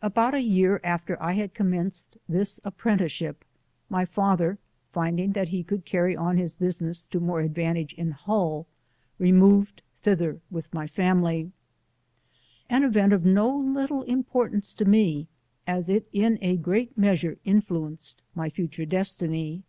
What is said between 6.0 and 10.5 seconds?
oq his business to more advantage in Hull, removed thither